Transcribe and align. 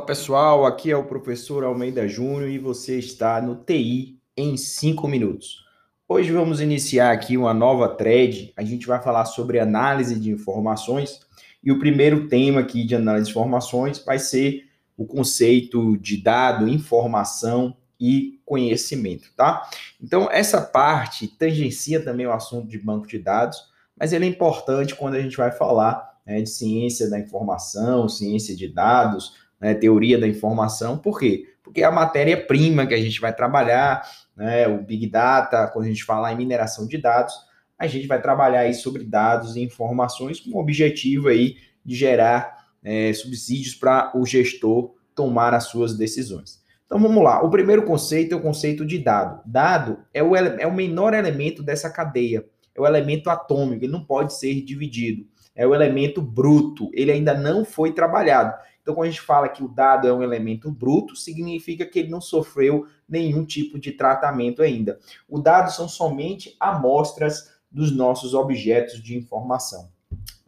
pessoal, 0.00 0.64
aqui 0.64 0.92
é 0.92 0.96
o 0.96 1.04
professor 1.04 1.64
Almeida 1.64 2.06
Júnior 2.06 2.48
e 2.48 2.56
você 2.56 3.00
está 3.00 3.42
no 3.42 3.56
TI 3.56 4.16
em 4.36 4.56
5 4.56 5.08
minutos. 5.08 5.64
Hoje 6.08 6.30
vamos 6.30 6.60
iniciar 6.60 7.10
aqui 7.10 7.36
uma 7.36 7.52
nova 7.52 7.88
thread. 7.88 8.52
A 8.56 8.62
gente 8.62 8.86
vai 8.86 9.02
falar 9.02 9.24
sobre 9.24 9.58
análise 9.58 10.20
de 10.20 10.30
informações 10.30 11.20
e 11.64 11.72
o 11.72 11.80
primeiro 11.80 12.28
tema 12.28 12.60
aqui 12.60 12.84
de 12.84 12.94
análise 12.94 13.26
de 13.26 13.32
informações 13.32 13.98
vai 13.98 14.20
ser 14.20 14.68
o 14.96 15.04
conceito 15.04 15.96
de 15.96 16.16
dado, 16.16 16.68
informação 16.68 17.76
e 17.98 18.40
conhecimento, 18.44 19.32
tá? 19.36 19.68
Então, 20.00 20.28
essa 20.30 20.60
parte 20.60 21.26
tangencia 21.26 22.02
também 22.04 22.26
o 22.26 22.32
assunto 22.32 22.68
de 22.68 22.78
banco 22.78 23.08
de 23.08 23.18
dados, 23.18 23.58
mas 23.98 24.12
ele 24.12 24.26
é 24.26 24.28
importante 24.28 24.94
quando 24.94 25.14
a 25.14 25.20
gente 25.20 25.36
vai 25.36 25.50
falar 25.50 26.20
né, 26.24 26.40
de 26.40 26.48
ciência 26.48 27.10
da 27.10 27.18
informação, 27.18 28.08
ciência 28.08 28.54
de 28.54 28.68
dados, 28.68 29.42
né, 29.62 29.74
teoria 29.74 30.18
da 30.18 30.26
informação. 30.26 30.98
Por 30.98 31.20
quê? 31.20 31.44
Porque 31.62 31.82
é 31.82 31.84
a 31.84 31.92
matéria-prima 31.92 32.84
que 32.84 32.94
a 32.94 33.00
gente 33.00 33.20
vai 33.20 33.32
trabalhar, 33.32 34.02
né, 34.36 34.66
o 34.66 34.82
Big 34.82 35.06
Data, 35.06 35.68
quando 35.68 35.84
a 35.84 35.88
gente 35.88 36.02
falar 36.02 36.32
em 36.32 36.36
mineração 36.36 36.88
de 36.88 36.98
dados, 36.98 37.32
a 37.78 37.86
gente 37.86 38.08
vai 38.08 38.20
trabalhar 38.20 38.60
aí 38.60 38.74
sobre 38.74 39.04
dados 39.04 39.54
e 39.54 39.62
informações 39.62 40.40
com 40.40 40.50
o 40.50 40.60
objetivo 40.60 41.28
aí 41.28 41.56
de 41.84 41.94
gerar 41.94 42.66
é, 42.82 43.12
subsídios 43.12 43.76
para 43.76 44.10
o 44.16 44.26
gestor 44.26 44.94
tomar 45.14 45.54
as 45.54 45.64
suas 45.64 45.96
decisões. 45.96 46.60
Então 46.84 47.00
vamos 47.00 47.22
lá. 47.22 47.42
O 47.42 47.50
primeiro 47.50 47.84
conceito 47.84 48.34
é 48.34 48.36
o 48.36 48.42
conceito 48.42 48.84
de 48.84 48.98
dado. 48.98 49.40
Dado 49.46 49.98
é 50.12 50.22
o, 50.22 50.34
é 50.34 50.66
o 50.66 50.74
menor 50.74 51.14
elemento 51.14 51.62
dessa 51.62 51.88
cadeia, 51.88 52.44
é 52.74 52.80
o 52.80 52.86
elemento 52.86 53.30
atômico, 53.30 53.84
ele 53.84 53.92
não 53.92 54.04
pode 54.04 54.34
ser 54.34 54.60
dividido. 54.62 55.24
É 55.54 55.66
o 55.66 55.74
elemento 55.74 56.20
bruto, 56.22 56.90
ele 56.94 57.12
ainda 57.12 57.34
não 57.34 57.64
foi 57.64 57.92
trabalhado. 57.92 58.54
Então, 58.82 58.94
quando 58.94 59.06
a 59.06 59.10
gente 59.10 59.20
fala 59.20 59.48
que 59.48 59.62
o 59.62 59.68
dado 59.68 60.08
é 60.08 60.12
um 60.12 60.22
elemento 60.22 60.70
bruto, 60.70 61.14
significa 61.14 61.86
que 61.86 62.00
ele 62.00 62.10
não 62.10 62.20
sofreu 62.20 62.86
nenhum 63.08 63.44
tipo 63.44 63.78
de 63.78 63.92
tratamento 63.92 64.60
ainda. 64.60 64.98
O 65.28 65.38
dado 65.38 65.70
são 65.70 65.88
somente 65.88 66.56
amostras 66.58 67.52
dos 67.70 67.94
nossos 67.94 68.34
objetos 68.34 69.00
de 69.00 69.16
informação. 69.16 69.88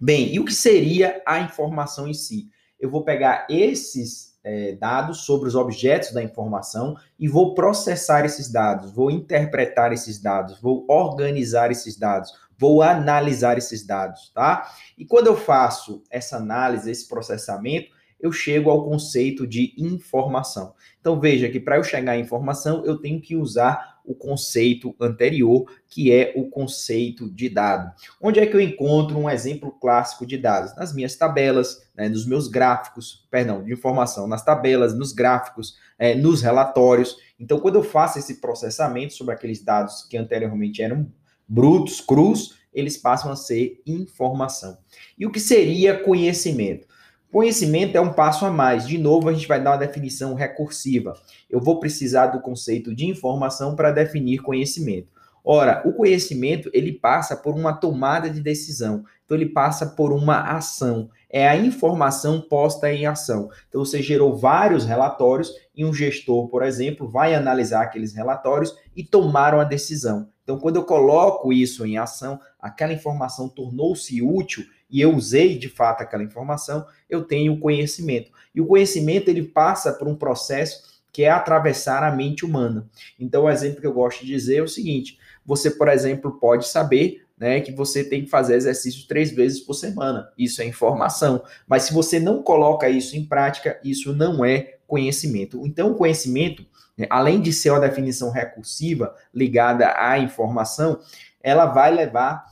Bem, 0.00 0.34
e 0.34 0.40
o 0.40 0.44
que 0.44 0.52
seria 0.52 1.22
a 1.24 1.38
informação 1.38 2.08
em 2.08 2.14
si? 2.14 2.48
Eu 2.78 2.90
vou 2.90 3.04
pegar 3.04 3.46
esses 3.48 4.34
é, 4.44 4.72
dados 4.72 5.22
sobre 5.22 5.48
os 5.48 5.54
objetos 5.54 6.12
da 6.12 6.22
informação 6.22 6.96
e 7.18 7.26
vou 7.26 7.54
processar 7.54 8.26
esses 8.26 8.50
dados, 8.50 8.92
vou 8.92 9.10
interpretar 9.10 9.92
esses 9.92 10.20
dados, 10.20 10.60
vou 10.60 10.84
organizar 10.88 11.70
esses 11.70 11.96
dados, 11.96 12.30
vou 12.58 12.82
analisar 12.82 13.56
esses 13.56 13.86
dados, 13.86 14.30
tá? 14.34 14.70
E 14.98 15.06
quando 15.06 15.28
eu 15.28 15.36
faço 15.36 16.02
essa 16.10 16.36
análise, 16.36 16.90
esse 16.90 17.08
processamento, 17.08 17.93
eu 18.24 18.32
chego 18.32 18.70
ao 18.70 18.88
conceito 18.88 19.46
de 19.46 19.74
informação. 19.76 20.72
Então 20.98 21.20
veja 21.20 21.46
que 21.50 21.60
para 21.60 21.76
eu 21.76 21.84
chegar 21.84 22.12
à 22.12 22.18
informação, 22.18 22.82
eu 22.86 22.96
tenho 22.96 23.20
que 23.20 23.36
usar 23.36 24.00
o 24.02 24.14
conceito 24.14 24.96
anterior, 24.98 25.66
que 25.86 26.10
é 26.10 26.32
o 26.34 26.48
conceito 26.48 27.30
de 27.30 27.50
dado. 27.50 27.92
Onde 28.18 28.40
é 28.40 28.46
que 28.46 28.56
eu 28.56 28.60
encontro 28.62 29.18
um 29.18 29.28
exemplo 29.28 29.70
clássico 29.72 30.24
de 30.24 30.38
dados? 30.38 30.74
Nas 30.74 30.94
minhas 30.94 31.14
tabelas, 31.16 31.86
né, 31.94 32.08
nos 32.08 32.26
meus 32.26 32.48
gráficos, 32.48 33.28
perdão, 33.30 33.62
de 33.62 33.74
informação, 33.74 34.26
nas 34.26 34.42
tabelas, 34.42 34.96
nos 34.96 35.12
gráficos, 35.12 35.76
é, 35.98 36.14
nos 36.14 36.40
relatórios. 36.40 37.18
Então, 37.38 37.60
quando 37.60 37.74
eu 37.74 37.82
faço 37.82 38.18
esse 38.18 38.40
processamento 38.40 39.12
sobre 39.12 39.34
aqueles 39.34 39.62
dados 39.62 40.02
que 40.08 40.16
anteriormente 40.16 40.82
eram 40.82 41.12
brutos, 41.46 42.00
crus, 42.00 42.58
eles 42.72 42.96
passam 42.96 43.30
a 43.30 43.36
ser 43.36 43.82
informação. 43.86 44.78
E 45.18 45.26
o 45.26 45.30
que 45.30 45.40
seria 45.40 46.02
conhecimento? 46.02 46.88
Conhecimento 47.34 47.96
é 47.96 48.00
um 48.00 48.12
passo 48.12 48.46
a 48.46 48.50
mais. 48.52 48.86
De 48.86 48.96
novo, 48.96 49.28
a 49.28 49.32
gente 49.32 49.48
vai 49.48 49.60
dar 49.60 49.72
uma 49.72 49.76
definição 49.76 50.34
recursiva. 50.34 51.14
Eu 51.50 51.60
vou 51.60 51.80
precisar 51.80 52.28
do 52.28 52.40
conceito 52.40 52.94
de 52.94 53.06
informação 53.06 53.74
para 53.74 53.90
definir 53.90 54.38
conhecimento. 54.38 55.08
Ora, 55.44 55.82
o 55.84 55.92
conhecimento 55.92 56.70
ele 56.72 56.92
passa 56.92 57.34
por 57.34 57.56
uma 57.56 57.72
tomada 57.72 58.30
de 58.30 58.40
decisão. 58.40 59.04
Então 59.24 59.36
ele 59.36 59.46
passa 59.46 59.84
por 59.84 60.12
uma 60.12 60.42
ação. 60.42 61.10
É 61.28 61.48
a 61.48 61.56
informação 61.56 62.40
posta 62.40 62.92
em 62.92 63.04
ação. 63.04 63.50
Então 63.68 63.84
você 63.84 64.00
gerou 64.00 64.36
vários 64.36 64.84
relatórios 64.84 65.52
e 65.74 65.84
um 65.84 65.92
gestor, 65.92 66.46
por 66.46 66.62
exemplo, 66.62 67.10
vai 67.10 67.34
analisar 67.34 67.82
aqueles 67.82 68.14
relatórios 68.14 68.76
e 68.94 69.02
tomar 69.02 69.54
uma 69.54 69.64
decisão. 69.64 70.28
Então 70.44 70.56
quando 70.56 70.76
eu 70.76 70.84
coloco 70.84 71.52
isso 71.52 71.84
em 71.84 71.98
ação, 71.98 72.38
aquela 72.60 72.92
informação 72.92 73.48
tornou-se 73.48 74.22
útil 74.22 74.64
e 74.94 75.00
eu 75.00 75.12
usei 75.12 75.58
de 75.58 75.68
fato 75.68 76.02
aquela 76.02 76.22
informação, 76.22 76.86
eu 77.10 77.24
tenho 77.24 77.58
conhecimento. 77.58 78.30
E 78.54 78.60
o 78.60 78.66
conhecimento 78.66 79.28
ele 79.28 79.42
passa 79.42 79.92
por 79.92 80.06
um 80.06 80.14
processo 80.14 81.02
que 81.12 81.24
é 81.24 81.30
atravessar 81.30 82.04
a 82.04 82.14
mente 82.14 82.44
humana. 82.44 82.88
Então, 83.18 83.42
o 83.42 83.50
exemplo 83.50 83.80
que 83.80 83.86
eu 83.88 83.92
gosto 83.92 84.20
de 84.20 84.28
dizer 84.28 84.58
é 84.58 84.62
o 84.62 84.68
seguinte: 84.68 85.18
você, 85.44 85.68
por 85.68 85.88
exemplo, 85.88 86.38
pode 86.38 86.68
saber 86.68 87.24
né, 87.36 87.60
que 87.60 87.72
você 87.72 88.04
tem 88.04 88.22
que 88.22 88.30
fazer 88.30 88.54
exercício 88.54 89.08
três 89.08 89.32
vezes 89.32 89.58
por 89.58 89.74
semana. 89.74 90.30
Isso 90.38 90.62
é 90.62 90.64
informação. 90.64 91.42
Mas 91.66 91.82
se 91.82 91.92
você 91.92 92.20
não 92.20 92.40
coloca 92.40 92.88
isso 92.88 93.16
em 93.16 93.24
prática, 93.24 93.80
isso 93.82 94.14
não 94.14 94.44
é 94.44 94.76
conhecimento. 94.86 95.66
Então, 95.66 95.90
o 95.90 95.96
conhecimento, 95.96 96.64
né, 96.96 97.08
além 97.10 97.40
de 97.40 97.52
ser 97.52 97.70
uma 97.70 97.80
definição 97.80 98.30
recursiva 98.30 99.12
ligada 99.34 99.92
à 99.96 100.20
informação, 100.20 101.00
ela 101.42 101.66
vai 101.66 101.92
levar 101.92 102.44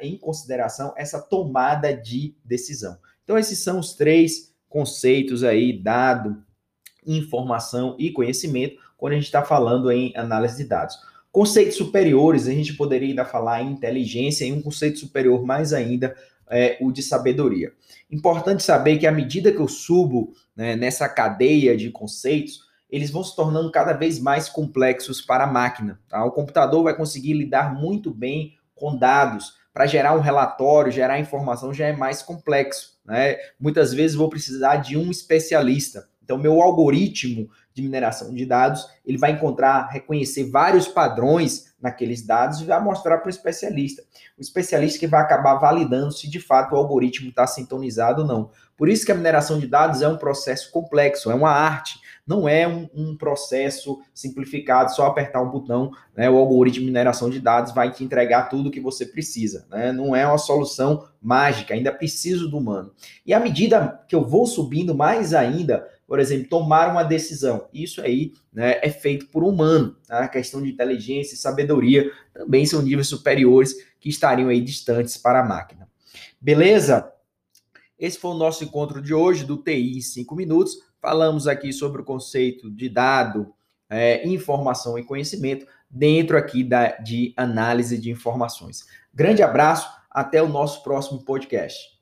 em 0.00 0.16
consideração 0.16 0.92
essa 0.96 1.20
tomada 1.20 1.94
de 1.94 2.34
decisão. 2.44 2.98
Então, 3.22 3.38
esses 3.38 3.58
são 3.58 3.78
os 3.78 3.94
três 3.94 4.54
conceitos 4.68 5.42
aí, 5.42 5.72
dado, 5.72 6.42
informação 7.06 7.96
e 7.98 8.10
conhecimento, 8.10 8.76
quando 8.96 9.12
a 9.12 9.16
gente 9.16 9.26
está 9.26 9.42
falando 9.42 9.90
em 9.90 10.16
análise 10.16 10.62
de 10.62 10.68
dados. 10.68 10.96
Conceitos 11.30 11.76
superiores, 11.76 12.46
a 12.46 12.52
gente 12.52 12.74
poderia 12.74 13.08
ainda 13.08 13.24
falar 13.24 13.62
em 13.62 13.72
inteligência, 13.72 14.44
e 14.44 14.52
um 14.52 14.62
conceito 14.62 15.00
superior 15.00 15.44
mais 15.44 15.72
ainda 15.72 16.14
é 16.48 16.76
o 16.80 16.92
de 16.92 17.02
sabedoria. 17.02 17.72
Importante 18.10 18.62
saber 18.62 18.98
que 18.98 19.06
à 19.06 19.12
medida 19.12 19.50
que 19.50 19.58
eu 19.58 19.68
subo 19.68 20.32
né, 20.54 20.76
nessa 20.76 21.08
cadeia 21.08 21.76
de 21.76 21.90
conceitos, 21.90 22.60
eles 22.90 23.10
vão 23.10 23.24
se 23.24 23.34
tornando 23.34 23.72
cada 23.72 23.92
vez 23.92 24.20
mais 24.20 24.48
complexos 24.48 25.20
para 25.20 25.44
a 25.44 25.50
máquina. 25.52 25.98
Tá? 26.08 26.24
O 26.24 26.30
computador 26.30 26.84
vai 26.84 26.96
conseguir 26.96 27.32
lidar 27.32 27.74
muito 27.74 28.12
bem 28.12 28.56
com 28.74 28.96
dados, 28.96 29.54
para 29.74 29.86
gerar 29.86 30.14
um 30.14 30.20
relatório, 30.20 30.92
gerar 30.92 31.18
informação 31.18 31.74
já 31.74 31.88
é 31.88 31.92
mais 31.92 32.22
complexo. 32.22 32.96
Né? 33.04 33.36
Muitas 33.58 33.92
vezes 33.92 34.16
vou 34.16 34.30
precisar 34.30 34.76
de 34.76 34.96
um 34.96 35.10
especialista. 35.10 36.08
Então, 36.24 36.38
meu 36.38 36.60
algoritmo 36.62 37.48
de 37.74 37.82
mineração 37.82 38.32
de 38.32 38.46
dados, 38.46 38.86
ele 39.04 39.18
vai 39.18 39.32
encontrar, 39.32 39.88
reconhecer 39.90 40.50
vários 40.50 40.88
padrões 40.88 41.74
naqueles 41.80 42.24
dados 42.24 42.60
e 42.60 42.64
vai 42.64 42.82
mostrar 42.82 43.18
para 43.18 43.26
o 43.26 43.30
especialista. 43.30 44.02
O 44.38 44.40
especialista 44.40 44.98
que 44.98 45.06
vai 45.06 45.20
acabar 45.20 45.56
validando 45.56 46.12
se 46.12 46.30
de 46.30 46.40
fato 46.40 46.72
o 46.72 46.78
algoritmo 46.78 47.28
está 47.28 47.46
sintonizado 47.46 48.22
ou 48.22 48.28
não. 48.28 48.50
Por 48.76 48.88
isso 48.88 49.04
que 49.04 49.12
a 49.12 49.14
mineração 49.14 49.58
de 49.58 49.66
dados 49.66 50.02
é 50.02 50.08
um 50.08 50.16
processo 50.16 50.70
complexo, 50.72 51.30
é 51.30 51.34
uma 51.34 51.50
arte 51.50 51.98
não 52.26 52.48
é 52.48 52.66
um, 52.66 52.88
um, 52.94 53.16
processo 53.16 54.00
simplificado, 54.14 54.94
só 54.94 55.06
apertar 55.06 55.42
um 55.42 55.50
botão, 55.50 55.90
né, 56.16 56.28
o 56.30 56.36
algoritmo 56.36 56.80
de 56.80 56.86
mineração 56.86 57.28
de 57.28 57.38
dados 57.38 57.72
vai 57.72 57.90
te 57.90 58.02
entregar 58.02 58.48
tudo 58.48 58.68
o 58.68 58.70
que 58.70 58.80
você 58.80 59.04
precisa. 59.04 59.66
Né? 59.70 59.92
Não 59.92 60.16
é 60.16 60.26
uma 60.26 60.38
solução 60.38 61.06
mágica, 61.20 61.74
ainda 61.74 61.92
preciso 61.92 62.48
do 62.48 62.58
humano. 62.58 62.92
E 63.26 63.34
à 63.34 63.40
medida 63.40 64.00
que 64.08 64.14
eu 64.14 64.24
vou 64.24 64.46
subindo 64.46 64.94
mais 64.94 65.34
ainda, 65.34 65.86
por 66.06 66.18
exemplo, 66.18 66.48
tomar 66.48 66.90
uma 66.90 67.02
decisão, 67.02 67.68
isso 67.72 68.00
aí 68.00 68.32
né, 68.52 68.78
é 68.82 68.90
feito 68.90 69.26
por 69.28 69.42
humano. 69.42 69.96
Tá? 70.06 70.20
A 70.20 70.28
questão 70.28 70.62
de 70.62 70.70
inteligência 70.70 71.34
e 71.34 71.38
sabedoria 71.38 72.10
também 72.32 72.66
são 72.66 72.82
níveis 72.82 73.08
superiores 73.08 73.74
que 73.98 74.08
estariam 74.08 74.48
aí 74.48 74.60
distantes 74.60 75.16
para 75.16 75.40
a 75.40 75.44
máquina. 75.44 75.88
Beleza? 76.40 77.10
Esse 77.98 78.18
foi 78.18 78.32
o 78.32 78.38
nosso 78.38 78.64
encontro 78.64 79.00
de 79.00 79.14
hoje 79.14 79.44
do 79.44 79.56
TI 79.56 79.96
em 79.96 80.00
5 80.00 80.34
minutos. 80.34 80.76
Falamos 81.00 81.46
aqui 81.46 81.72
sobre 81.72 82.02
o 82.02 82.04
conceito 82.04 82.70
de 82.70 82.88
dado, 82.88 83.54
é, 83.88 84.26
informação 84.26 84.98
e 84.98 85.04
conhecimento 85.04 85.66
dentro 85.88 86.36
aqui 86.36 86.64
da, 86.64 86.96
de 86.96 87.32
análise 87.36 87.96
de 87.96 88.10
informações. 88.10 88.86
Grande 89.12 89.42
abraço, 89.42 89.88
até 90.10 90.42
o 90.42 90.48
nosso 90.48 90.82
próximo 90.82 91.24
podcast. 91.24 91.93